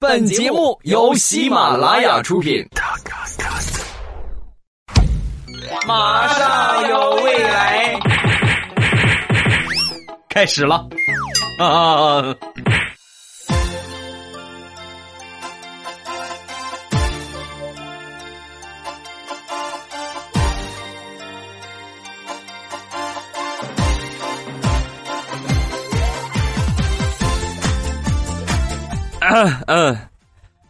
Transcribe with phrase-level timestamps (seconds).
[0.00, 2.64] 本节目由喜马拉雅出品。
[5.88, 7.98] 马上有未来，
[10.28, 10.88] 开始了
[11.58, 12.32] 啊！
[29.30, 29.98] 嗯嗯，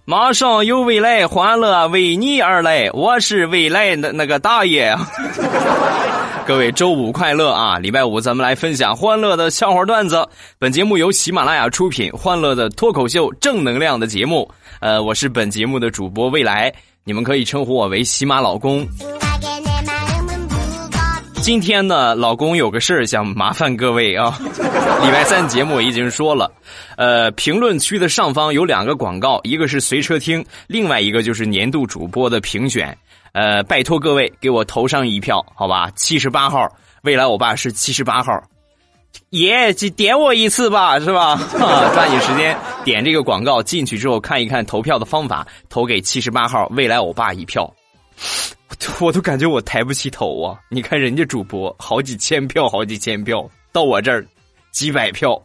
[0.04, 2.90] 马上有未来，欢乐为你而来。
[2.92, 4.96] 我是未来的那个大爷。
[6.44, 7.78] 各位周五快乐啊！
[7.78, 10.26] 礼拜五咱们来分享欢乐的笑话段子。
[10.58, 14.50] 本节目由喜马拉雅出品，欢乐的脱口秀，正能量的节目。
[14.80, 16.72] 呃，我是本节目的主播未来，
[17.04, 18.88] 你们可以称呼我为喜马老公。
[21.40, 24.38] 今天呢，老公有个事儿想麻烦各位啊。
[25.02, 26.50] 礼拜三节目已经说了，
[26.96, 32.96] 呃，评论区的上方有两个广告，一个是随车听，另外一个就是年度主播的评选。
[33.32, 35.90] 呃，拜托各位给我投上一票，好吧？
[35.94, 36.66] 七十八号，
[37.02, 38.32] 未来我爸是七十八号，
[39.30, 41.40] 耶，点我一次吧，是吧？
[41.94, 47.72] 抓紧时间点这个广告进去之后看一看投票的方法，投给七十八号，未来我爸一票。
[49.00, 50.58] 我都感觉我抬不起头啊！
[50.68, 54.24] 你看人家主播好几千票，好几千票，到我这儿
[54.70, 55.40] 几百票，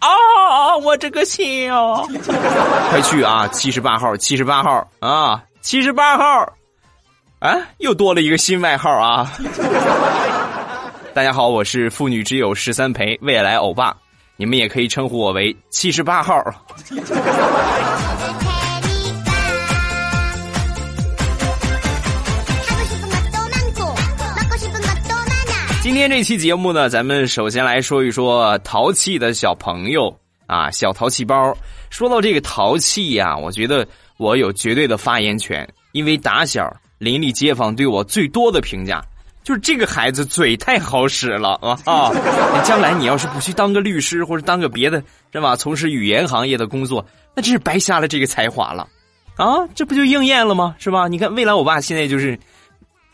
[0.00, 0.76] 啊！
[0.82, 2.02] 我这个心啊！
[2.90, 3.46] 快去啊！
[3.48, 5.42] 七十八号，七十八号啊！
[5.60, 6.52] 七十八号，
[7.38, 7.56] 啊！
[7.78, 9.32] 又多了一个新外号啊！
[11.14, 13.96] 大家好，我是妇女之友十三陪未来欧巴，
[14.36, 16.42] 你们也可以称呼我为七十八号。
[25.88, 30.14] 今天这期节目呢，咱们首先来说一说淘气的小朋友
[30.46, 31.56] 啊，小淘气包。
[31.88, 39.02] 说到这个淘气呀，我觉得我有绝对的发言权，因为打小邻里街坊对我最多的评价
[39.42, 41.80] 就是这个孩子嘴太好使了啊！
[41.86, 42.12] 啊，
[42.64, 45.02] 将来你要是不去当个律师或者当个别的，
[45.32, 45.56] 是吧？
[45.56, 47.02] 从事语言行业的工作，
[47.34, 48.86] 那真是白瞎了这个才华了
[49.36, 49.66] 啊！
[49.74, 50.76] 这不就应验了吗？
[50.78, 51.08] 是吧？
[51.08, 52.38] 你看，未来我爸现在就是。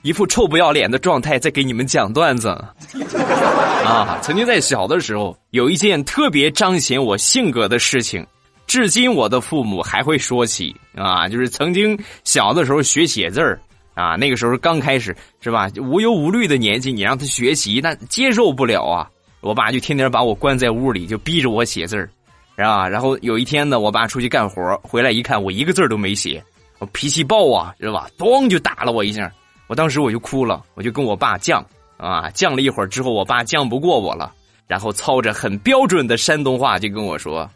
[0.05, 2.49] 一副臭不要脸的状态在给你们讲段子，
[3.83, 4.19] 啊！
[4.21, 8.23] 曾经在小的时候有一件特别彰显我性格的事情，
[8.67, 13.59] 至今我的父母还会说起啊，就是曾经小的时候学写字儿
[13.95, 19.09] 啊，那个时候刚开始是吧，无忧无虑的年纪，你让他学习，那接受不了啊！
[19.41, 22.11] 我爸就天天把我关在屋里，就逼着我写字儿，
[22.57, 22.87] 是吧？
[22.87, 26.45] 然后有一天呢，我爸出去干活回来一看，我一个字都没写，
[26.79, 28.07] 我脾气暴啊，知道吧？
[28.19, 29.33] 咚就打了我一下。
[29.67, 31.65] 我当时我就哭了，我就跟我爸犟
[31.97, 34.33] 啊，犟了一会儿之后，我爸犟不过我了，
[34.67, 37.49] 然后操着很标准的山东话就跟我说：“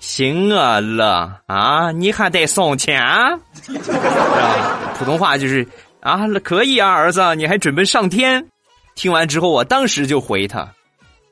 [0.00, 3.38] 行啊了啊，你还得送钱？” 啊
[4.98, 5.66] 普通话就是
[6.00, 8.44] 啊，可以啊，儿子，你还准备上天？
[8.96, 10.68] 听完之后，我当时就回他：“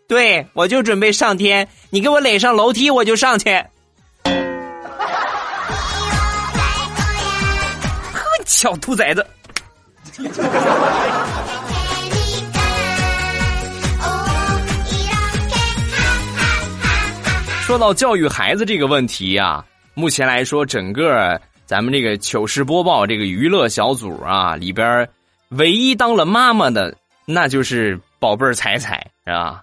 [0.06, 3.50] 对，我就准备上天，你给我垒上楼梯，我就上去。”
[8.12, 9.26] 呵，小兔崽子！
[17.66, 25.06] 说到教育孩子这个问题呀，目前来说，整个咱们这个糗事播报这个娱乐小组啊里边，
[25.48, 29.62] 唯一当了妈妈的，那就是宝贝儿彩彩，是吧？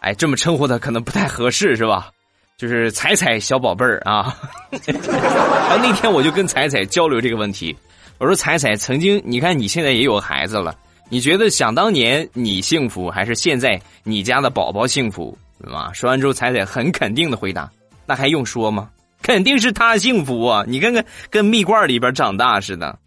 [0.00, 2.10] 哎，这么称呼她可能不太合适，是吧？
[2.58, 4.36] 就是彩彩小宝贝儿啊。
[4.70, 4.92] 然
[5.70, 7.76] 后那天我就跟彩彩交流这个问题。
[8.18, 10.74] 我说彩彩，曾经你看你现在也有孩子了，
[11.10, 15.92] 你觉得想当年你幸福，还是现在你家的宝宝幸福，对吧？
[15.92, 17.70] 说完之后，彩彩很肯定的回答
[18.06, 18.88] ：“那还用说吗？
[19.22, 20.64] 肯定是他幸福啊！
[20.66, 22.98] 你看看，跟蜜罐里边长大似的。”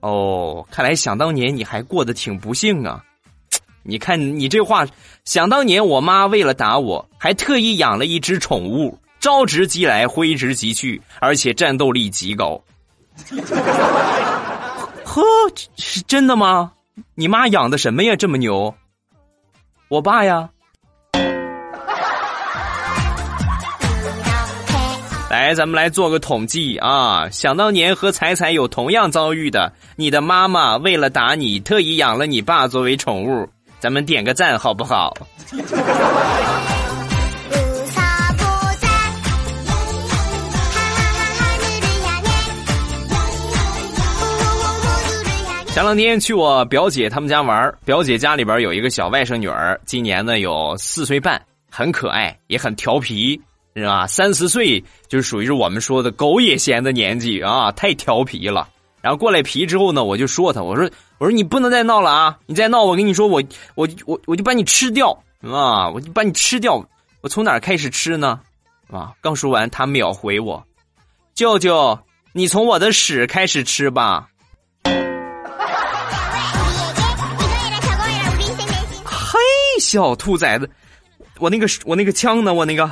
[0.00, 3.04] 哦，看来想当年你还过得挺不幸啊！
[3.84, 4.84] 你看你这话，
[5.24, 12.60] 想当年我妈为了打我，还特意养了一只宠物，招之即来，挥之即去，而且战斗力极高。
[15.04, 15.22] 呵，
[15.76, 16.72] 是真的吗？
[17.14, 18.14] 你妈养的什么呀？
[18.16, 18.74] 这么牛？
[19.88, 20.48] 我爸呀。
[25.30, 27.28] 来，咱们来做个统计啊！
[27.30, 35.16] 想当年和彩彩有同样遭遇的，你的妈妈为了打你，特意养了你爸作为宠物，咱们点个赞好不好？
[45.72, 51.40] 前两天去我表姐他们家玩表姐家里边有一个小外甥女儿，今年呢有四岁半，
[51.70, 53.40] 很可爱，也很调皮
[53.76, 54.04] 是吧？
[54.08, 58.68] 三四岁就属于是我们说的狗也嫌的年纪啊，太调皮了。
[59.00, 62.38] 然后过来皮之后呢，我就说他，我说我说你不能再闹了啊！
[62.46, 63.40] 你再闹，我跟你说，我
[63.76, 65.88] 我我我就把你吃掉啊！
[65.88, 66.84] 我就把你吃掉。
[67.20, 68.40] 我从哪开始吃呢？
[68.90, 69.12] 啊！
[69.20, 70.62] 刚说完，他秒回我
[71.32, 71.96] ：“舅舅，
[72.32, 74.26] 你从我的屎开始吃吧。”
[79.90, 80.70] 小兔崽子，
[81.40, 82.54] 我那个我那个枪呢？
[82.54, 82.88] 我那个。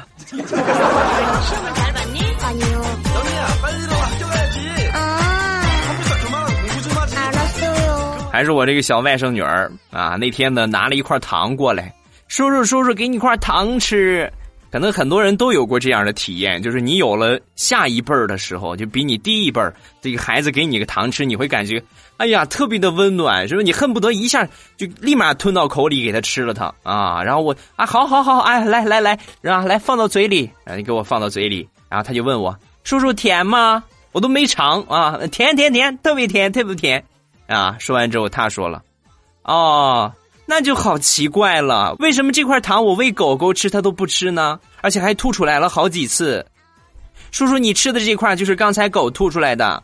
[8.33, 11.95] 还是我这个小外甥女儿啊，那天呢拿了一块糖过来，
[12.27, 14.29] 叔叔叔叔给你块糖吃。
[14.71, 19.73] 可能很多人都有过这样的体验，就是你有了下一辈儿的时候，就比你低一辈儿，
[20.03, 21.81] 这个孩子给你个糖吃，你会感觉，
[22.19, 23.65] 哎呀，特别的温暖，是不是？
[23.65, 27.23] 你恨不得一下就立马吞到口里给他吃了它啊！
[27.23, 32.55] 然后我啊，好好好，哎，来来来，然后来放到嘴里，啊，你给我放到嘴里，然后他就问我，
[32.85, 33.83] 叔叔甜吗？
[34.13, 37.03] 我都没尝啊，甜甜甜，特别甜，特别甜。
[37.47, 37.77] 啊！
[37.79, 38.83] 说完之后，他说了
[39.45, 40.13] ：“哦，
[40.45, 44.61] 那就好奇怪了，为什么这块糖我喂狗狗吃，它都不吃呢？
[44.83, 46.45] 而且还吐出来了好几次。
[47.31, 49.83] 叔叔，你吃的这块就是刚才狗吐出来的。”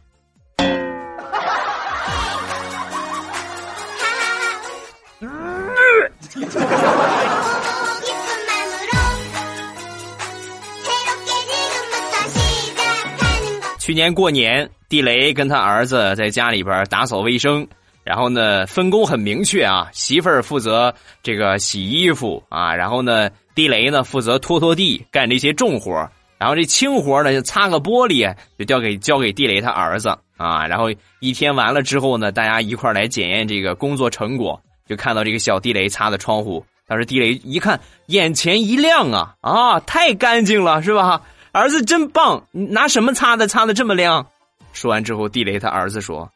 [13.79, 17.67] 去年过年，地雷跟他儿子在家里边打扫卫生，
[18.03, 26.09] 然后呢分工很明确啊，媳妇儿负责这个洗衣服啊，然后呢地雷呢负责拖拖地，干这些重活
[26.39, 30.09] 然后这轻活呢就擦个玻璃，就交给交给地雷他儿子
[30.39, 30.87] 啊，然后
[31.21, 41.23] 一天完了之后呢，大家一块来检验这个工作成果，就看到这个小地雷擦的窗户，当时地雷一看，眼前一亮啊啊，太干净了是吧？
[41.53, 42.43] 儿子真棒！
[42.51, 43.47] 拿什么擦的？
[43.47, 44.27] 擦的这么亮？
[44.73, 46.29] 说完之后，地雷他儿子说：“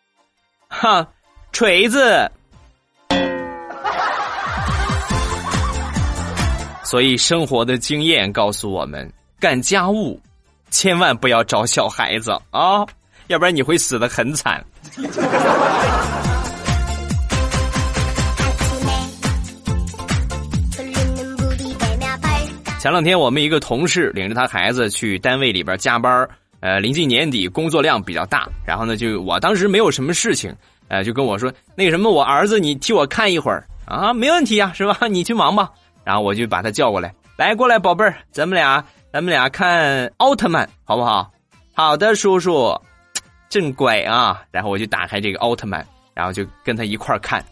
[0.70, 1.06] 哈，
[1.52, 2.30] 锤子。
[6.84, 10.18] ”所以生活的经验告诉我们，干家务
[10.70, 12.86] 千万不要找小孩子啊，
[13.26, 14.64] 要不然你会死的很惨。
[22.78, 26.28] 前两天我们一个同事领着他孩子去单位里边加班
[26.60, 30.54] 呃，临近年底工作量比较大，然后呢，就我当时没有什么事情，
[30.86, 35.06] 呃，就跟我说那个什么，我儿子你替我看一会儿啊，没问题呀，是吧？
[35.08, 35.70] 你去忙吧。
[36.04, 41.30] 然后我就把他叫过来，来过来，宝贝儿，咱们俩咱们俩看奥特曼好不好？
[41.74, 42.76] 好的，叔叔，
[43.48, 44.42] 真乖啊。
[44.50, 45.84] 然后我就打开这个奥特曼，
[46.14, 47.44] 然后就跟他一块看，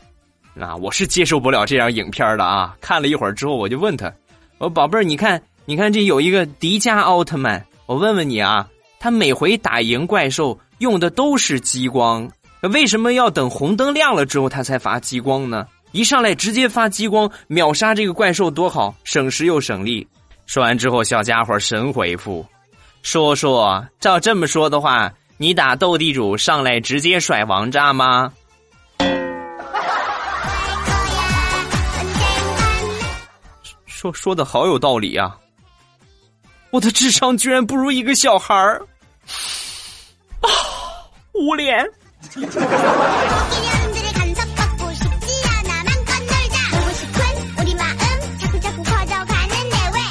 [0.59, 2.77] 啊，我是接受不了这样影片的啊。
[2.81, 4.13] 看了一会儿之后，我就问他。
[4.59, 7.65] 我宝贝儿，你看，你看这有一个迪迦奥特曼。
[7.85, 8.67] 我问问你啊，
[8.99, 12.29] 他每回打赢怪兽用的都是激光，
[12.73, 15.67] 为什么要等红灯亮了之后他才发激光呢？
[15.93, 20.07] 一上来直接发激光秒杀这个怪兽多好，省时又省力。
[20.47, 22.45] 说完之后，小家伙神回复
[23.03, 28.33] ：“说说，照这么说的话，你打斗地主上来直接甩王炸吗？”
[34.07, 35.37] 说说的好有道理啊！
[36.71, 38.81] 我的智商居然不如一个小孩儿
[40.41, 40.49] 啊！
[41.33, 41.85] 无脸。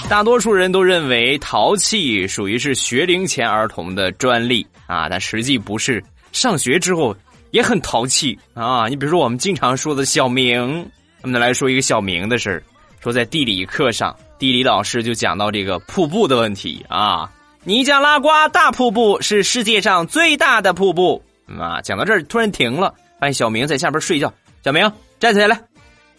[0.08, 6.04] 大多数人都认为淘气属于是学龄前儿童的专利啊，但实际不是。
[6.32, 7.16] 上学之后
[7.52, 8.88] 也很淘气啊！
[8.88, 10.90] 你比如说我们经常说的小明，
[11.22, 12.62] 我们来说一个小明的事儿。
[13.06, 17.32] 说在地理课上，地理老师就讲到这个瀑布的问题啊。
[17.64, 21.80] 尼加拉瓜大瀑布是世界上最大的瀑布啊。
[21.82, 24.34] 讲到这儿突然停了，发现小明在下边睡觉。
[24.64, 25.56] 小明站起来，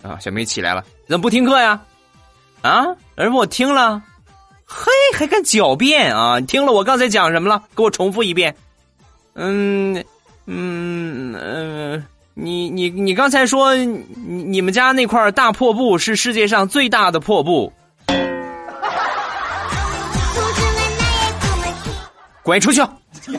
[0.00, 1.82] 啊，小明起来了，怎么不听课呀？
[2.62, 4.00] 啊，儿子我听了，
[4.64, 6.38] 嘿，还敢狡辩啊？
[6.38, 7.64] 你听了我刚才讲什么了？
[7.74, 8.54] 给我重复一遍。
[9.34, 10.04] 嗯
[10.46, 12.06] 嗯嗯。
[12.38, 17.72] 你你你刚才说你你们家那块大破布是世界上最大的破布，
[22.44, 22.82] 滚出去！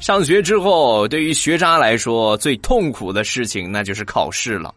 [0.00, 4.74] 上学之后，对于学渣来说最痛苦的事情那就是考试了。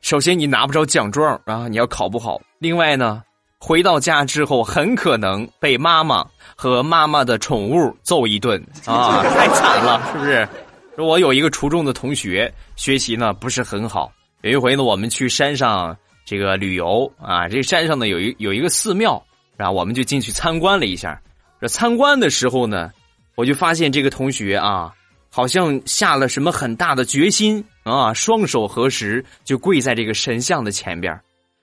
[0.00, 2.40] 首先，你拿不着奖状啊，你要考不好。
[2.58, 3.22] 另外呢。
[3.60, 6.24] 回到家之后，很可能被妈妈
[6.54, 9.22] 和妈妈的宠物揍一顿 啊！
[9.22, 10.48] 太惨了，是不是？
[10.96, 14.12] 我有一个初中的同学，学习呢不是很好，
[14.42, 19.20] 有一回呢，我们去山上这个旅游啊，这山上呢有一有一个寺庙，
[19.56, 21.20] 然后我们就进去参观了一下。
[21.60, 22.92] 这参观的时候呢，
[23.34, 24.92] 我就发现这个同学啊，
[25.30, 31.20] 好像下了什么很大的决心啊，双手合十就跪在这个神像的前边，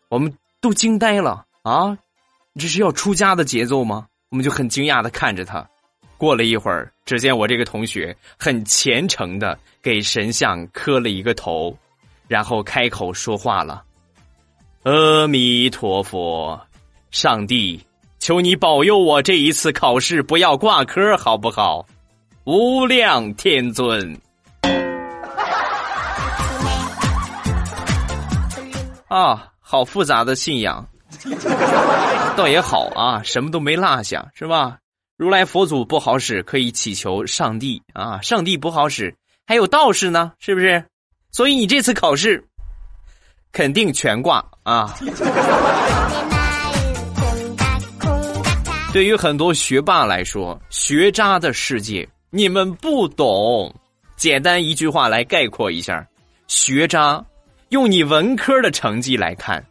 [0.10, 1.98] 我们都惊呆了啊！
[2.60, 4.06] 这是要出家的节奏吗？
[4.30, 5.68] 我们就很惊讶的看着他。
[6.16, 11.76] 过了一会儿，只见我这个同学很虔诚的给神像磕了一个头。
[12.28, 13.84] 然后开口说话了
[14.86, 16.60] ：“阿弥陀佛，
[17.10, 17.84] 上帝，
[18.20, 21.88] 求你保佑我这一次考试不要挂科，好不好？
[22.44, 24.16] 无量天尊。”
[29.10, 30.88] 啊，好复杂的信仰，
[32.36, 34.78] 倒也好啊，什么都没落下，是吧？
[35.18, 39.16] 如来佛祖不好使，可以祈求上帝啊；上帝不好使，
[39.48, 40.84] 还有道士呢，是不是？
[41.32, 42.44] 所以你这次考试
[43.52, 44.94] 肯定全挂啊！
[48.94, 53.74] 对于很多学霸来说，学渣的世界你们不懂。
[54.16, 56.08] 简单一句话来概括一下：
[56.48, 57.22] 学渣，
[57.70, 59.62] 用你文科的成绩来看，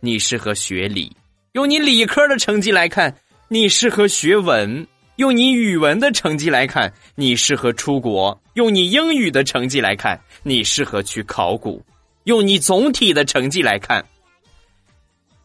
[0.00, 1.10] 你适合学理；
[1.52, 3.14] 用你理科的成绩来看，
[3.48, 4.86] 你适合学文。
[5.16, 11.78] 用你语文的成绩来看，你适合出国；用你英语的成绩来看，你适合去考古；
[12.24, 14.02] 用你总体的成绩来看，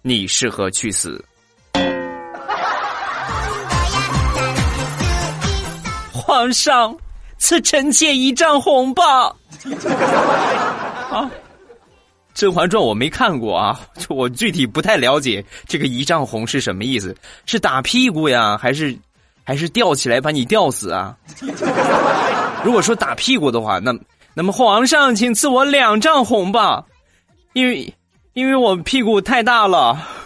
[0.01, 1.21] 你适合去死。
[6.13, 6.95] 皇上，
[7.37, 9.35] 赐臣妾一丈红吧！
[12.39, 17.15] 《甄嬛传》我没看过啊， 我具体不太了解这个一丈红是什么意思，
[17.45, 18.95] 是打屁股呀，还是？
[19.47, 21.15] 还是吊起来把你吊死啊！
[22.65, 23.93] 如果说打屁股的话，那
[24.33, 26.83] 那么皇上请赐我两丈红吧，
[27.53, 27.93] 因为
[28.33, 29.95] 因为我屁股太大了。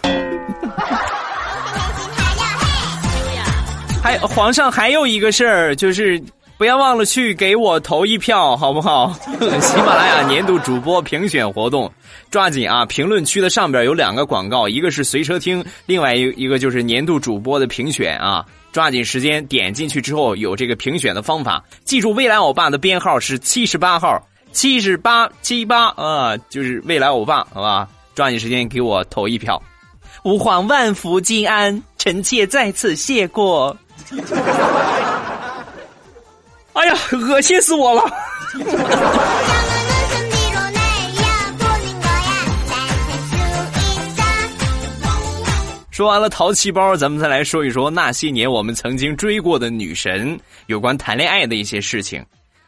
[4.02, 6.18] 还皇上还有一个事儿，就是
[6.60, 9.10] 不要忘了去给我投一票，好不好？
[9.62, 11.90] 喜马拉雅年度主播评选活动，
[12.30, 12.84] 抓紧啊！
[12.84, 18.44] 评论区的上边有两个广告，一个是随车听，另外一一个就是年度主播的评选啊。
[18.72, 27.88] 抓紧时间点进去之后有这个评选的方法，记住未来欧巴的编号是七十八号，七十八七八啊，就是未来欧巴，好吧？
[28.14, 29.58] 抓紧时间给我投一票。
[30.24, 33.74] 吾皇万福金安，臣妾再次谢过。
[36.72, 38.02] 哎呀，恶心死我了！
[45.90, 52.24] 说完了淘气包，咱们再来说一说那些年我们曾经追过的女神有关谈恋爱的一些事情。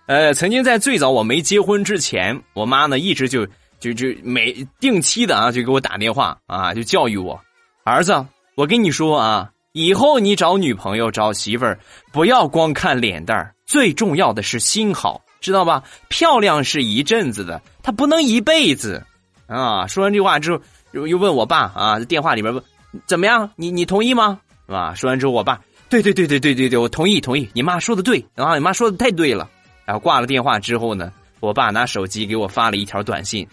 [0.06, 3.47] 呃，曾经在最早我没结婚之前，我妈呢一直就
[3.80, 7.40] 就就每定期的啊就给我打电话啊，就教育我
[7.85, 11.79] 儿子，我跟你说啊，以后你找女朋友找媳妇儿，
[12.12, 15.83] 不要光看脸蛋儿，最重要的是心好，知道吧？
[16.09, 19.02] 漂亮是一阵子的，她不能一辈子
[19.47, 19.87] 啊。
[19.87, 20.62] 说完这话之后，
[20.93, 22.62] 又又问我爸啊，在电话里边问。
[23.07, 23.50] 怎么样？
[23.57, 24.38] 你你同意吗？
[24.67, 24.95] 是吧？
[24.95, 27.49] 说完之后，我爸，对对对对对对对，我同意同意。
[27.55, 29.49] 你妈说的对啊，你妈说的太对了。
[29.87, 31.11] 然后挂了电话之后呢，
[31.41, 33.49] 我爸拿手机给我发了一条短信：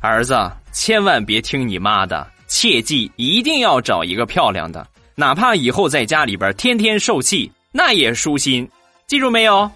[0.00, 0.34] 儿子，
[0.72, 4.86] 千万别听你妈的，切记一定要找一个漂亮的，
[5.20, 8.66] 哪怕以后在家里边天天受气，那也舒心。
[9.06, 9.70] 记住没有？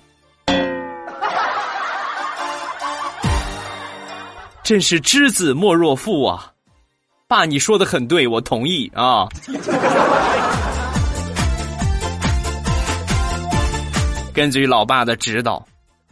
[4.65, 6.51] 真是知子莫若父啊！
[7.29, 9.29] 爸，你说的很对，我同意啊。
[14.33, 15.63] 根据老爸的指导，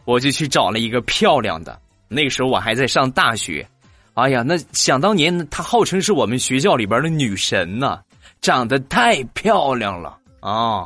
[0.05, 1.81] 我就去找了一个漂亮的。
[2.07, 3.67] 那时候我还在上大学，
[4.13, 7.99] 哎呀，那想当年她号称是我们学校里边的女神呢，
[8.43, 10.85] 长得太漂亮了啊！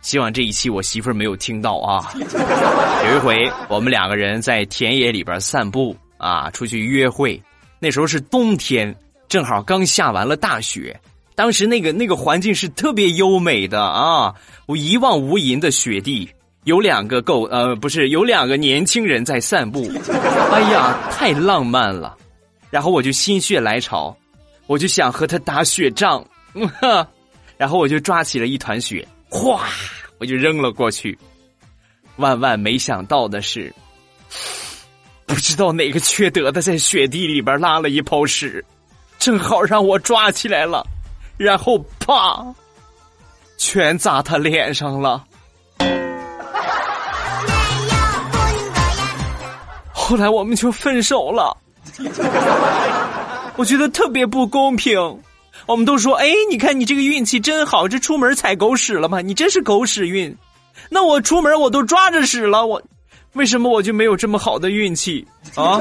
[0.00, 2.10] 希望这一期我媳妇儿没有听到啊。
[2.14, 7.42] 有一回，我们两个人在田野里边散步啊，出去约会，
[7.80, 8.94] 那时候是冬天。
[9.28, 10.98] 正好刚下完了大雪，
[11.34, 14.32] 当时那个那个环境是特别优美的啊！
[14.64, 16.30] 我一望无垠的雪地，
[16.64, 19.90] 有两个狗呃不是有两个年轻人在散步，
[20.52, 22.16] 哎呀，太浪漫了！
[22.70, 24.16] 然后我就心血来潮，
[24.66, 26.24] 我就想和他打雪仗，
[27.56, 29.66] 然后我就抓起了一团雪，哗，
[30.18, 31.18] 我就扔了过去。
[32.16, 33.72] 万万没想到的是，
[35.26, 38.64] 不知道哪个缺德的在雪地里边拉了一泡屎。
[39.18, 40.86] 正好让我抓起来了，
[41.36, 42.54] 然后啪，
[43.56, 45.24] 全砸他脸上了。
[49.92, 51.56] 后来我们就分手了。
[53.56, 54.96] 我觉得特别不公平。
[55.68, 59.20] 我们都说，哎，你看你这个运气真好，这出门踩狗屎了吗？
[59.20, 60.34] 你真是狗屎运。
[60.88, 62.82] 那我出门我都抓着屎了，我
[63.34, 65.78] 为什么我就没有这么好的运气啊？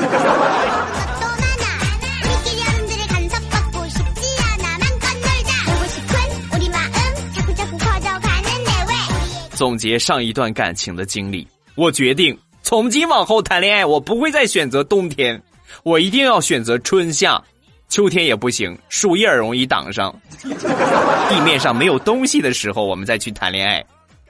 [9.56, 15.42] 总结上一段感情的经历，我决定从今往后谈恋爱，我不会再选择冬天，
[15.84, 17.42] 我一定要选择春夏。
[17.90, 20.14] 秋天也不行，树叶容易挡上。
[20.44, 23.84] 地面上没有东西的时候，我们再去谈恋爱。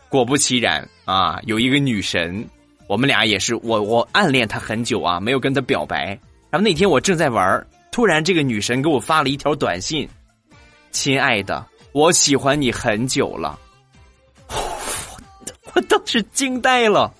[0.09, 2.47] 果不其然啊，有一个女神，
[2.87, 6.17] 我们俩也是，我我暗恋她很久啊，没有跟她表白。
[6.49, 10.07] 然后那天我正在玩，突然这个女神给我发了一条短信
[10.91, 13.59] ：“亲爱的，我喜欢你很久了。
[15.73, 17.13] ”我当时惊呆了，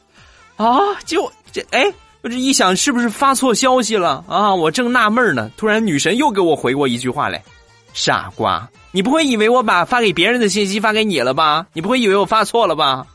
[0.56, 1.92] 啊，就这哎。
[2.28, 4.54] 我这一想，是不是发错消息了啊？
[4.54, 7.42] 我正纳闷呢，突然女神又给我回过一句话来
[7.96, 11.66] ：“傻瓜，你不会以为我把发给别人的信息发给你了吧？
[11.72, 13.08] 你不会以为我发错了吧？”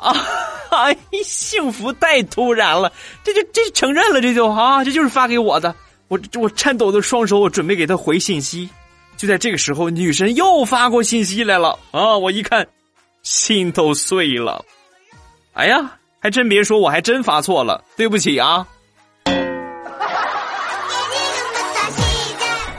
[0.00, 0.16] 啊，
[0.72, 2.90] 哎，幸福太突然了，
[3.22, 5.74] 这就这承认了，这就啊，这就是发给我的。
[6.08, 8.70] 我我颤抖的双手，我准备给他回信息。
[9.18, 12.16] 就在这个时候，女神又发过信息来了啊！
[12.16, 12.66] 我一看，
[13.22, 14.64] 心都碎了。
[15.52, 15.92] 哎呀！
[16.20, 18.66] 还真别说，我还真发错了，对不起啊！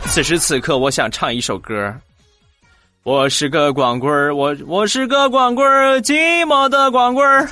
[0.08, 1.94] 此时此刻，我想唱一首歌。
[3.04, 7.48] 我是个光棍儿，我我是个光棍儿，寂寞的光棍儿。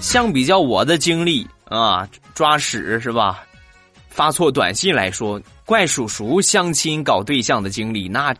[0.00, 3.42] 相比较我的经历啊，抓屎是吧？
[4.20, 5.40] 发错短信来说。
[5.64, 8.34] 怪叔叔相亲搞对象的经历，那，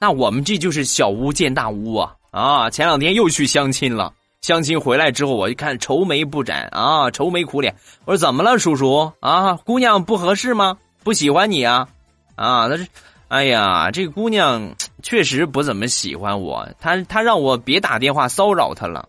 [0.00, 2.14] 那我们这就是小巫见大巫啊！
[2.30, 7.76] 啊，前两天又去相亲了，相亲回来之后，我一看愁眉不展啊，愁眉苦脸。
[8.06, 9.56] 我说怎么了，叔叔啊？
[9.56, 10.78] 姑娘不合适吗？
[11.04, 11.86] 不喜欢你啊？
[12.34, 12.86] 啊，那是，
[13.28, 19.06] 哎呀，这个姑娘确实不怎么喜欢我，她她让我别打电话骚扰她了。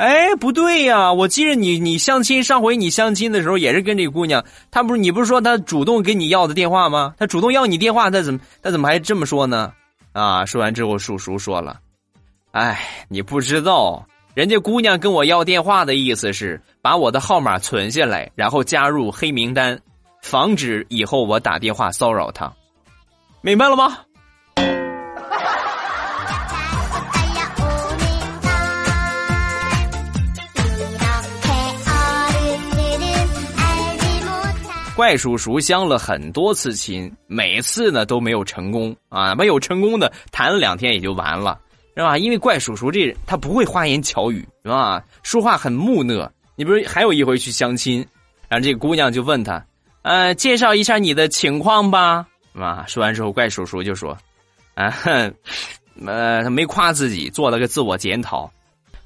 [0.00, 1.12] 哎，不对呀！
[1.12, 7.14] 我记着你，你相亲上回你相亲的时候也是跟这姑娘，她不是你不是说她主动给你要的电话吗？
[7.18, 9.74] 她主动要你电话，她怎么她怎么还这么说呢？
[10.12, 10.46] 啊！
[10.46, 11.78] 说完之后，叔叔说了
[12.52, 19.78] ：“哎，你不知道，人家姑娘跟我要电话的意思是把我的号码存下来，然后加入黑名单，
[20.22, 22.50] 防止以后我打电话骚扰她，
[23.42, 23.98] 明白了吗？”
[35.00, 41.58] 怪叔叔相了很多次亲，每次呢都没有成功啊，没有成功的谈了两天也就完了，
[41.96, 42.18] 是吧？
[42.18, 45.02] 因为怪叔叔这人他不会花言巧语，是吧？
[45.22, 46.30] 说话很木讷。
[46.54, 48.06] 你不是还有一回去相亲，
[48.46, 49.64] 然后这个姑娘就问他，
[50.02, 52.84] 呃，介绍一下你的情况吧，啊？
[52.86, 54.14] 说完之后，怪叔叔就说，
[54.74, 54.94] 啊，
[56.04, 58.52] 呃，他没夸自己，做了个自我检讨。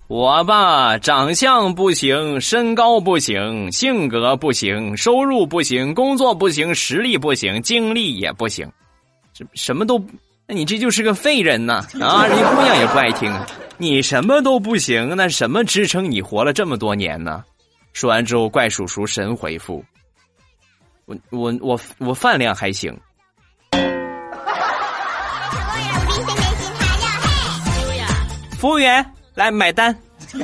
[0.07, 8.71] 我吧，长相不行，身高不行，性格不行，收入不行，工作不行，实力不行，经历也不行，
[9.33, 9.99] 什什么都，
[10.47, 11.87] 那你这就是个废人呐！
[12.01, 13.33] 啊， 人姑娘也不爱听，
[13.79, 17.43] 你什么都不行，那什么支撑你活了这么多年呢？
[17.95, 19.83] 说完之后，怪叔叔神回复：
[21.07, 22.95] 我我我我饭量还行。
[28.59, 29.03] 服务员。
[29.35, 29.97] 来买单。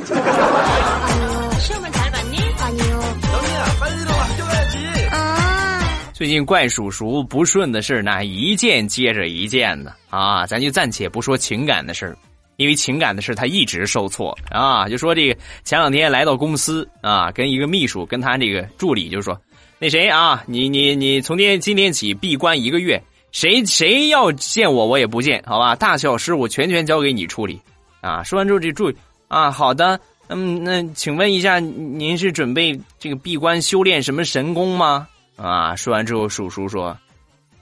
[6.13, 10.45] 最近怪叔叔不顺的事呢，一件接着一件的啊！
[10.45, 12.15] 咱就暂且不说情感的事儿，
[12.57, 14.87] 因为情感的事他一直受挫啊。
[14.87, 19.35] 就说这个前两天来到公司啊，跟一个秘书跟他这个助理就说
[19.79, 23.01] ：“那谁啊，你你你从天今天起闭关一个月，
[23.31, 25.75] 谁谁要见我我也不见，好吧？
[25.75, 27.59] 大小事务全权交给你处理。”
[28.01, 28.91] 啊，说完之后，这助
[29.27, 35.07] 啊，好的，嗯，那请问一下，您是准备这个闭关修炼什么神功吗？
[35.37, 36.97] 啊，说完之后，叔叔说，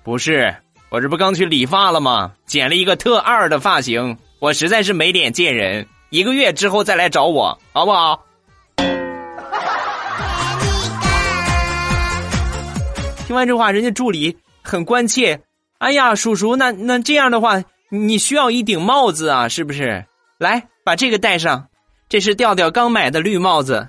[0.04, 0.54] 不是，
[0.90, 2.32] 我这不刚去理发了吗？
[2.46, 8.26] 剪了一个特二的发型，我实在是没脸见人，一个月之后再来找我，好不好？
[13.28, 15.40] 听完这话，人家助理很关切，
[15.80, 20.04] 哎呀，叔叔，那那这样的话，你需要一顶帽子啊，是不是？
[20.40, 21.68] 来，把这个戴上，
[22.08, 23.86] 这是调调刚买的绿帽子。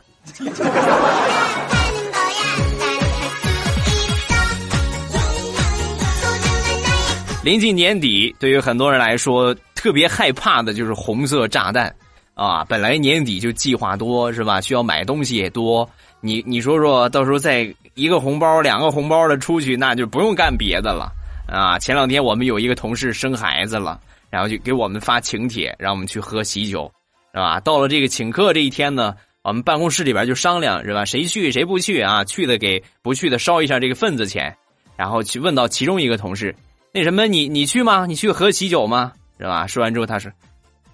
[7.44, 11.94] 临近年底，对于很多人来说特别害怕的就是红色炸弹
[12.34, 12.64] 啊！
[12.64, 14.60] 本来年底就计划多是吧？
[14.60, 15.88] 需要买东西也多，
[16.20, 21.12] 你你说说到时候再一个红包、两个红包的出去，那就不用干别的了
[21.46, 21.78] 啊！
[21.78, 26.90] 前两天我们有一个同事生孩子了，然后就给我们发请帖，让我们去喝喜酒，
[27.32, 27.58] 是吧？
[27.60, 31.04] 到了这个请客这一天呢，我们办公室里边就商量是吧？
[31.04, 32.24] 谁去谁不去啊？
[32.24, 34.56] 去的给不去的烧一下这个份子钱，
[34.96, 36.54] 然后去问到其中一个同事。
[36.92, 38.06] 那什么，你你去吗？
[38.06, 39.12] 你去喝喜酒吗？
[39.38, 39.66] 是吧？
[39.66, 40.30] 说完之后，他说：“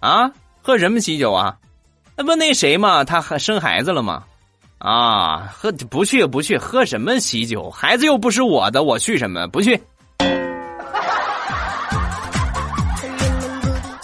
[0.01, 0.31] 啊，
[0.63, 1.57] 喝什么喜酒啊？
[2.17, 3.05] 那不那谁吗？
[3.05, 4.25] 他生孩子了吗？
[4.79, 7.71] 啊，喝不去不去，喝什么喜酒？
[7.71, 9.47] 孩子又不是我的，我去什么？
[9.49, 9.81] 不去。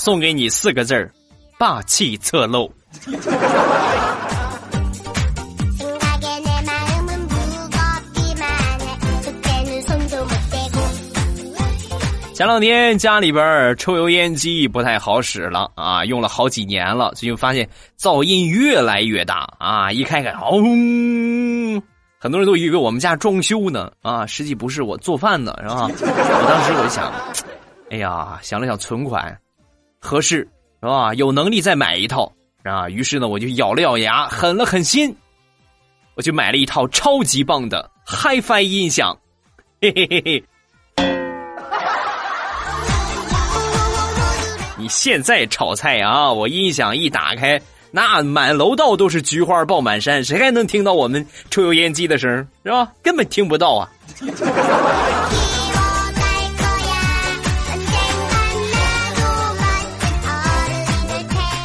[0.05, 1.13] 送给你四个字儿：
[1.57, 2.69] 霸气侧漏。”
[12.35, 19.93] 前两天家里边抽油烟机不太好使了啊，用了好几年了，最近发现噪音越来越大啊！
[19.93, 21.81] 一开开，轰！
[22.19, 25.89] 很多人都以为我们家装修呢啊，实际不是我做饭呢，是吧？
[25.89, 27.13] 我当时我就想，
[27.91, 29.39] 哎呀，想了想存款
[30.05, 30.39] 合适
[30.81, 31.15] 是吧？
[31.15, 32.33] 有能力再买一套
[32.65, 32.89] 啊！
[32.89, 35.15] 于是呢，我就咬了咬牙，狠了狠心，
[36.17, 39.17] 我就买了一套超级棒的 HiFi 音响，
[39.81, 40.45] 嘿嘿嘿嘿。
[44.77, 46.33] 你现在炒菜啊！
[46.33, 47.63] 我音响一打开，
[47.93, 52.29] 那满楼道都是菊花爆满山，谁还能听到我们抽油烟机的声
[52.65, 52.91] 是吧？
[53.05, 53.89] 根本听不到啊！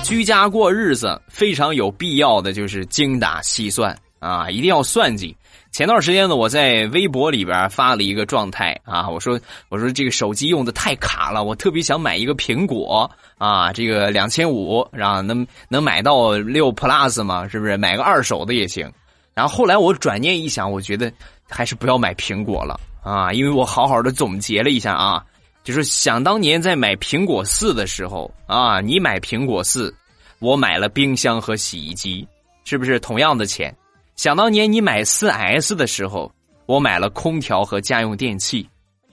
[0.08, 5.36] 居家过日子非常有必要的就是精打细算啊，一定要算计。
[5.74, 17.46] 前段时间呢，我在微博里边发了一个状态啊，我说我说这个手机用的太卡了，我特别想买一个苹果啊，这个两千五，然后能能买到六 plus 吗？
[17.46, 18.90] 是不是买个二手的也行？
[19.34, 21.12] 然后后来我转念一想，我觉得
[21.50, 25.26] 还是不要买苹果了啊，因为我好好的总结了一下啊，
[25.68, 29.94] 就是想当年在买苹果四的时候啊，你买苹果四，
[30.40, 32.26] 我买了冰箱和洗衣机，
[32.64, 33.76] 是不是同样的钱？
[34.16, 36.32] 想当年你买四 S 的时候，
[36.68, 38.66] 我买了空调和家用电器；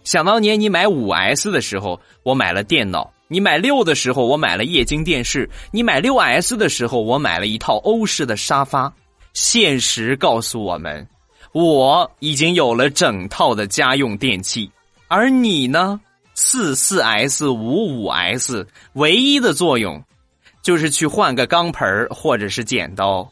[0.05, 8.93] 想当年你买五 S 的时候，我买了电脑；你买六的时候，我买了液晶电视；你买六 S 的时候，我买了一套欧式的沙发。
[9.33, 11.05] 现实告诉我们，
[11.51, 14.71] 我已经有了整套的家用电器，
[15.09, 16.01] 而你呢？
[16.35, 20.03] 四四 S 五五 S，唯一的作用
[20.63, 23.31] 就是去换个钢盆或者是剪刀。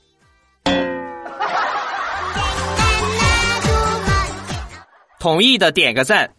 [5.18, 6.30] 同意的点个赞。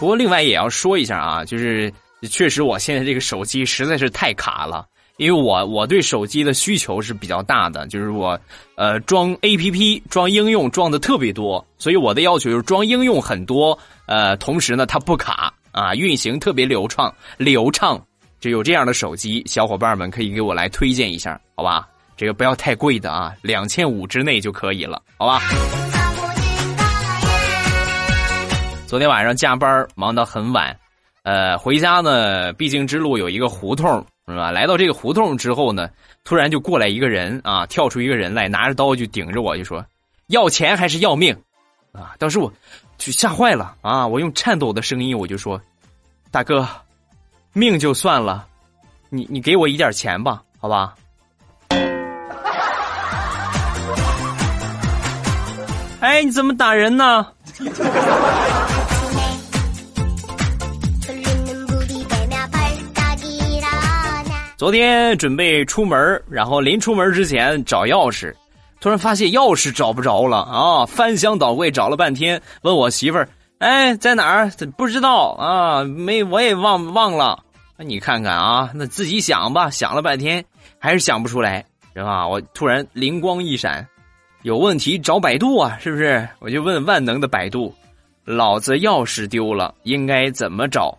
[0.00, 1.92] 不过另外也要说一下啊，就是
[2.28, 4.84] 确实我现在这个手机实在是太卡了，
[5.22, 8.36] 因为我我对手机的需求是比较大的，就是我
[8.74, 18.04] 呃装 A P P 装应用装的特别多，所以我的要求就是装应用很多，呃同时呢它不卡啊，运行特别流畅流畅。
[18.40, 21.86] 就有这样的手机，小伙伴们可以给我来推荐一下，好吧？
[22.16, 25.40] 这个不要太贵的啊，两千五之内就可以了，好吧？
[28.88, 30.76] 昨天晚上加班忙到很晚，
[31.22, 34.50] 呃，回家呢，必经之路有一个胡同，是吧？
[34.50, 35.88] 来到这个胡同之后呢，
[36.24, 39.84] 突然就过来一个人啊，跳出一个人来，拿着刀就顶着我，就说
[40.28, 41.36] 要钱还是要命？
[41.92, 42.14] 啊！
[42.18, 42.50] 当时我
[42.96, 44.06] 就吓坏了啊！
[44.06, 45.60] 我用颤抖的声音我就说，
[46.30, 46.66] 大哥。
[47.54, 48.46] 命就算了，
[49.10, 50.94] 你你给我一点钱吧，好吧？
[56.00, 57.26] 哎，你怎么打人呢？
[64.62, 68.32] 昨天准备出门，然后临出门之前找钥匙，
[68.80, 70.86] 突然发现钥匙找不着了啊！
[70.86, 73.28] 翻箱倒柜找了半天，问我媳妇儿。
[73.58, 74.48] 哎，在哪儿？
[74.76, 77.42] 不知道啊，没，我也忘忘了。
[77.76, 80.44] 那你看看啊，那自己想吧，想了半天
[80.78, 82.28] 还是想不出来，是吧？
[82.28, 83.84] 我突然灵光一闪，
[84.42, 86.28] 有问题找百度啊，是不是？
[86.38, 87.74] 我就问万能的百度，
[88.24, 90.96] 老子钥匙丢了，应该怎么找？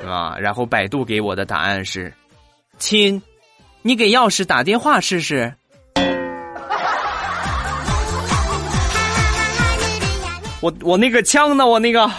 [0.00, 0.36] 是吧？
[0.38, 2.12] 然后百度给我的答案是：
[2.78, 3.20] 亲，
[3.82, 5.52] 你给钥匙打电话试试。
[10.60, 11.66] 我我那个枪呢？
[11.66, 12.10] 我那个。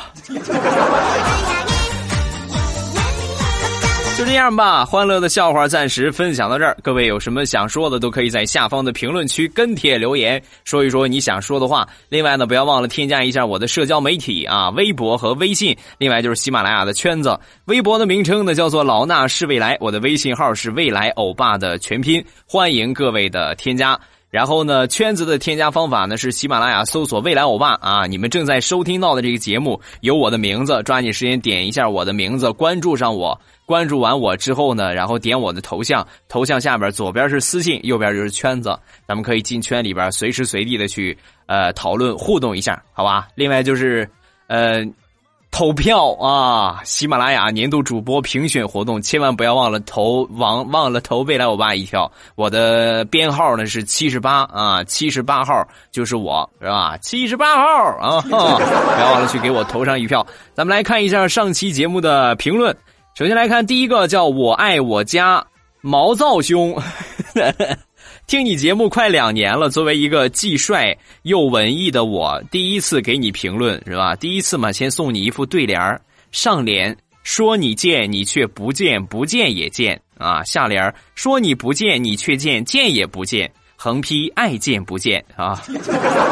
[4.20, 6.76] 就这样吧，欢乐的笑话暂时分享到这儿。
[6.84, 11.88] 各位有什么想说的，都可以在下方的评论区跟帖留言，说一说你想说的话。
[12.10, 15.74] 另外呢，不要忘了添加一下我的社交媒体啊，微博和微信。
[15.98, 23.98] 另外就是喜马拉雅的圈子，微博的名称呢叫做老衲是未来，我的微信号是未来欧巴的全拼，欢迎各位的添加。
[24.30, 33.40] 然后呢，圈子的添加方法呢是喜马拉雅搜索“未来欧巴”啊，你们正在收听到的这个节目有我的名字，抓紧时间点一下我的名字，关注上我。
[33.66, 43.28] 关注完我之后呢，然后点我的头像，头像下边左边是私信，右边就是圈子，咱们可以进圈里边随时随地的去呃讨论互动一下，好吧？
[43.36, 44.10] 另外就是
[44.48, 44.84] 呃。
[45.52, 46.80] 投票啊！
[46.86, 52.10] 喜马拉雅年度主播评选活动，千万不要忘了投，忘忘了投未来欧巴一票。
[52.36, 56.96] 我的编号呢是七十八啊，七十八号就是我，是吧？
[56.98, 57.64] 七十八号
[58.00, 60.26] 啊， 不要忘了去给我投上一票。
[60.54, 62.74] 咱们来看一下上期节目的评论。
[63.16, 65.46] 首先来看第一个，叫我爱我家
[65.82, 66.74] 毛躁兄。
[68.30, 74.16] 听你节目快两年了，作为一个既帅又文艺的我，第一次给你评论是吧？
[74.16, 76.00] 第一次嘛，先送你一副对联
[76.32, 83.52] 上联说你见你却不见，不见也见啊；下联说你不见你却见，见也不见。
[83.76, 85.60] 横批爱见不见啊。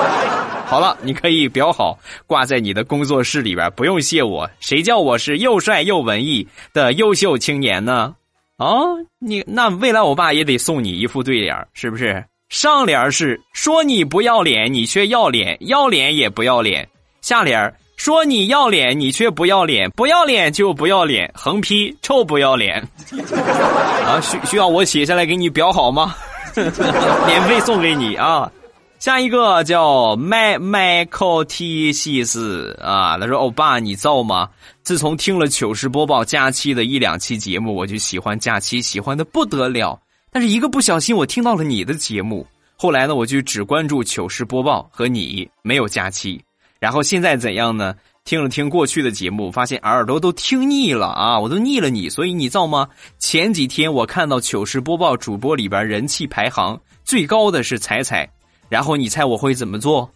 [0.69, 4.47] 好了，你可以裱好，挂在你的工作室里边，不用谢我。
[4.59, 8.13] 谁叫我是又帅又文艺的优秀青年呢？
[8.57, 12.23] 哦，你那未来，我爸也得送你一副对联，是不是？
[12.49, 16.83] 上联是说你不要脸，你却要脸，要脸也不要脸；
[17.21, 21.29] 下联说你要脸，你却不要脸，不要脸就不要脸。
[21.35, 22.81] 横批臭不要脸。
[24.05, 26.15] 啊，需需要我写下来给你裱好吗？
[26.55, 28.51] 免费送给你啊。
[28.99, 34.49] 下一个叫麦麦克提西斯啊，他说：“欧巴，你造吗？
[34.81, 39.99] 自从听了糗事播报假期的一两期节目，我就喜欢假期，喜欢的不得了。
[40.31, 46.41] 但是一个不小心，我听到了你的节目，后来呢，我就只关注糗事播报和你，没有假期。
[46.79, 47.93] 然后现在怎样呢？
[48.25, 52.09] 听了听过去的节目，发现耳朵都听腻了啊，我都腻了你。
[52.09, 52.87] 所以你造吗？
[53.19, 58.27] 前几天我看到糗事播报主播里边人气排行最高的是彩彩。”
[58.69, 60.09] 然后你猜我会怎么做？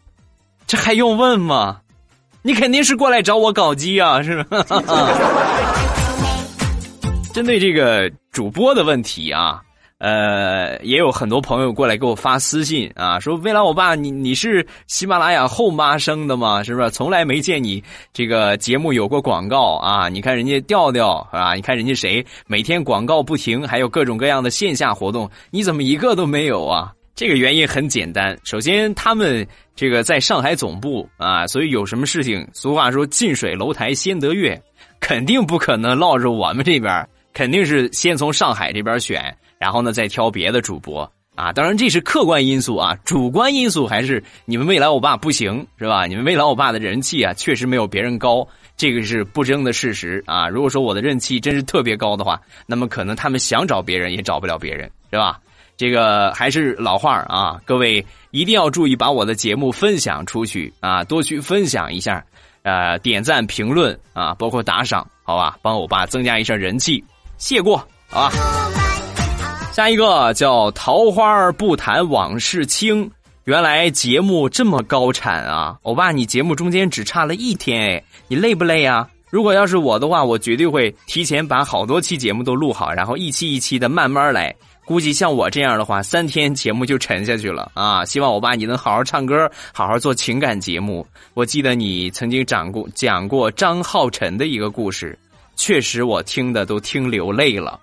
[0.68, 1.80] 这还用问吗？
[2.44, 4.66] 你肯定是过来找我搞基啊，是吧？
[7.34, 9.62] 针对这个主播的问题啊，
[10.00, 16.64] 呃，也有很多朋友过来给我发私信啊，说未来我爸你你是喜马拉雅后妈生的吗？
[16.64, 16.90] 是不是？
[16.90, 20.10] 从来没见你这个节目有过广告啊？
[20.10, 26.92] 你看人家调调啊，你看人家谁每天广告不停，还有各种各样的线下活动，你怎么一个都没有啊？
[27.13, 29.45] 这个原因很简单，首先他们
[29.76, 34.60] 这个在上海总部啊，所以有什么事情，俗话说近水楼台先得月，
[35.00, 41.04] 肯定不可能落着我们这边，肯定是先从上海这边选，然后呢再挑别的主播
[41.36, 41.52] 啊。
[41.52, 46.06] 当然这是客观因素啊，主观因素还是你们未来欧巴不行是吧？
[46.08, 48.47] 你们未来欧巴的人气啊，确实没有别人高，
[48.78, 50.47] 这个是不争的事实啊。
[50.47, 55.39] 如果说我的人气真是特别高的话，那么可能他们想找别人也找不了别人，是吧？
[55.82, 62.24] 这个还是老话啊，各位一定要注意把我的节目分享出去啊，多去分享一下，
[62.62, 67.04] 呃，点赞、评论啊，包括打赏，好吧，帮我爸增加一下人气，
[67.39, 67.78] 谢过，
[68.12, 68.32] 好吧。
[69.74, 73.10] 下一个叫桃花不谈往事清，
[73.46, 79.10] 原来节目这么高产啊，欧巴，你节目中间只差了一天哎，你累不累啊？
[79.32, 84.56] 如果要是我的话，我绝对会提前把好多期节目都录好，然后一期一期的慢慢来。
[84.84, 88.04] 估计像我这样的话，三天节目就沉下去了啊！
[88.04, 91.08] 希望我爸你能好好唱歌，好好做情感节目。
[91.34, 95.17] 我记得你曾经讲过讲过张浩辰的一个故事，
[95.56, 97.80] 确实我听的都听流泪了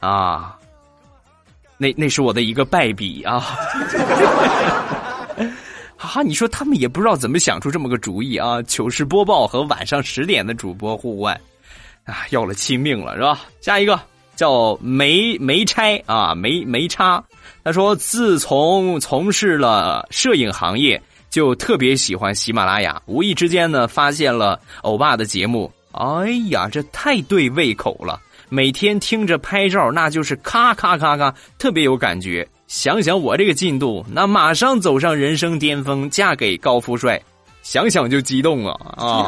[0.00, 0.56] 啊！
[1.76, 3.44] 那那是我的一个败笔啊！
[5.98, 8.60] 啊，你说他们也不知道怎么想出这么个主意啊！
[8.62, 11.38] 糗事播报和晚上十点的主播互换，
[12.04, 13.40] 啊，要了亲命了是吧？
[13.60, 14.00] 下一个。
[14.36, 17.22] 叫没没拆啊，没没差。
[17.62, 23.00] 他说，自从从事了摄影行业，就特别喜欢喜马拉雅。
[23.06, 25.72] 无意之间呢，发现了欧巴的节目。
[25.92, 28.20] 哎呀，这太对胃口了！
[28.48, 32.46] 每天听着拍照，那就是咔咔咔咔，特别有感觉。
[32.66, 37.20] 想想我这个进度，那马上走上人生巅峰，嫁给高富帅。
[37.62, 39.26] 想想就激动啊啊！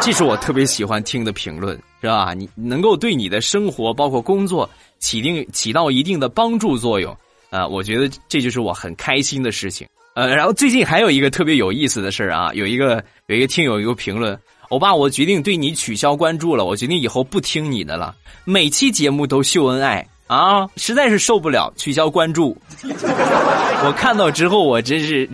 [0.00, 2.32] 这是我特别喜欢听的评论，是吧？
[2.34, 7.16] 你能够对你的生活包括工作起定起到一定的帮助作用
[7.50, 9.86] 啊，我觉得这就是我很开心的事情。
[10.14, 14.38] 呃，然后最近还有一个特别有意思的事啊，有一个有一个听友一个评论，
[14.70, 18.14] 欧巴，我决定对你取消关注了，我决定以后不听你的了。
[18.44, 22.56] 每期节目都秀恩爱啊，实在是受不了，取消关注。
[22.82, 25.28] 我看到之后，我真是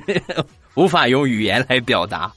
[0.74, 2.32] 无法用语言来表达。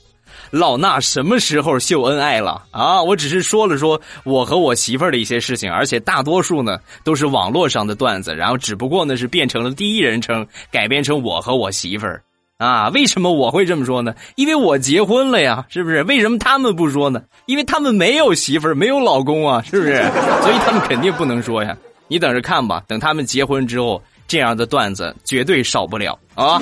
[0.55, 3.03] 老衲什么时候秀恩爱了啊？
[3.03, 12.23] 我只是说了说我和我媳妇儿的一些事情，而且大多数呢都是网络上的段子，然后只不过呢是变成了第一人称，改编成我和我媳妇儿。
[12.57, 14.15] 啊，为什么我会这么说呢？
[14.35, 16.03] 因为我结婚了呀，是不是？
[16.03, 17.21] 为什么他们不说呢？
[17.47, 19.97] 因为他们没有媳妇儿，没有老公啊，是不是？
[20.41, 21.75] 所以他们肯定不能说呀。
[22.07, 26.61] 你等着看吧，等他们结婚之后，这样的段子绝对少不了啊。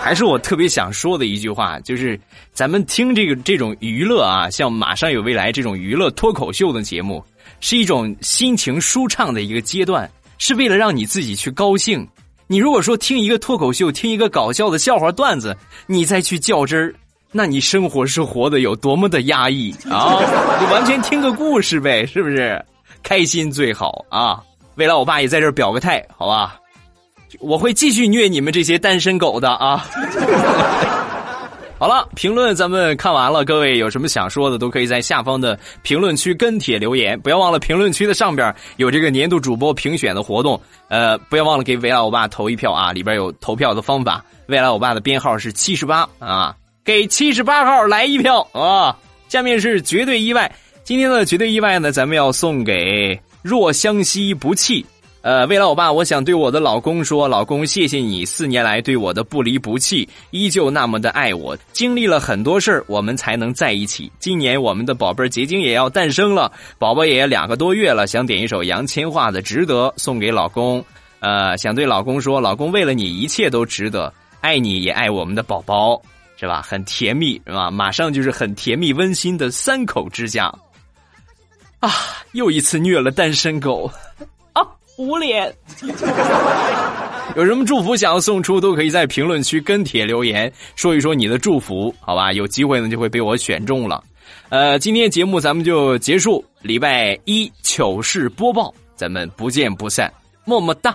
[0.00, 2.18] 还是我特别想说的一句话，就是
[2.52, 7.24] 咱们听这个这种娱乐啊，像马上有未来这种娱乐脱口秀的节目，
[7.60, 12.06] 是一种心情舒畅的一个阶段，是为了让你自己去高兴。
[12.46, 16.94] 你如果说听一个脱口秀，听一个搞笑的笑话段子，你再去较真儿，
[17.30, 20.18] 那你生活是活的有多么的压抑啊！
[20.60, 22.60] 你完全听个故事呗，是不是？
[23.02, 24.42] 开心最好啊！
[24.74, 26.59] 未来我爸也在这儿表个态，好吧？
[27.40, 29.86] 我会继续虐你们这些单身狗的啊！
[31.80, 37.18] 好了，评论咱们看完了，各位有什么想说的，都可以在下方的评论区跟帖留言。
[37.18, 42.92] 不要忘了评论区的上边有这个年度主播评选的活动，呃，不要忘了给未来欧巴投一票啊！
[42.92, 48.94] 里边有投票的方法，未来欧巴的编号是七十八啊，给七十八号来一票啊！
[49.28, 54.84] 下面是绝对意外，今天的绝对意外呢，咱们要送给若相惜不弃。
[55.22, 61.54] 呃，未来我爸，我想对我的老公说，老公，谢谢你四年来对我的不离不弃，依旧那么的爱我。
[61.72, 64.10] 经历了很多事儿，我们才能在一起。
[64.18, 70.82] 今年我们的宝贝儿结晶也要诞生了，宝宝也两个多月了，想点一首杨千嬅的《值得》送给老公。
[71.18, 76.00] 呃，想对老公说，老公为了你一切都值得，爱你也爱我们的宝宝，
[76.38, 76.62] 是吧？
[76.62, 77.70] 很甜蜜，是吧？
[77.70, 80.50] 马上就是很甜蜜温馨的三口之家。
[81.80, 81.90] 啊，
[82.32, 83.90] 又一次虐了单身狗。
[85.00, 85.50] 捂脸，
[87.34, 92.34] 有什么祝福想要送出，都可以在评论区跟帖留言，说一说你的祝福，好吧？
[92.34, 94.04] 有机会呢就会被我选中了。
[94.50, 100.12] 呃，今天节目咱们就结束，礼拜一糗事播报，咱们不见不散，
[100.44, 100.94] 么么哒。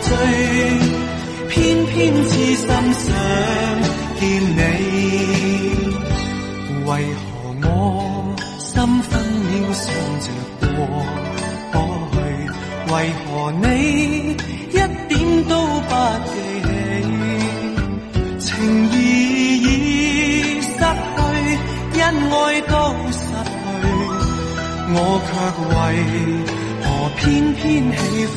[0.00, 0.16] 再追，
[1.48, 2.66] 偏偏痴心想
[4.18, 4.20] 见
[4.56, 4.58] 你。
[6.86, 7.24] 为何
[7.62, 7.68] 我
[8.58, 9.10] 心分
[9.46, 9.84] 秒想
[10.20, 10.26] 着
[10.60, 10.68] 过
[11.72, 11.76] 过
[12.12, 12.16] 去？
[12.90, 13.28] 为何
[13.62, 13.64] 你
[14.70, 14.72] 一
[15.08, 15.12] 点
[15.48, 15.52] 都
[15.88, 15.90] 不
[16.26, 16.32] 记
[16.64, 16.68] 起？
[18.40, 18.48] 情
[18.92, 18.94] 意
[19.62, 19.66] 已
[20.62, 21.18] 失去，
[22.00, 22.72] 恩爱都
[23.12, 23.52] 失去，
[24.92, 25.28] 我却
[25.68, 25.70] 为
[26.84, 26.86] 何。
[27.16, 27.22] 偏
[27.54, 27.60] 偏
[27.92, 28.36] 喜欢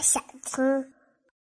[0.00, 0.92] 想听。